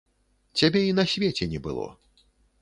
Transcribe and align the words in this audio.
Цябе 0.61 0.81
і 0.85 0.95
на 1.01 1.05
свеце 1.13 1.45
не 1.53 1.59
было. 1.69 1.85